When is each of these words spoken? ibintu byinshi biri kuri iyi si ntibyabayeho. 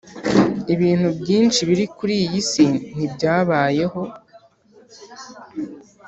ibintu 0.73 1.07
byinshi 1.19 1.59
biri 1.69 1.85
kuri 1.97 2.13
iyi 2.23 2.41
si 2.49 2.63
ntibyabayeho. 2.71 4.01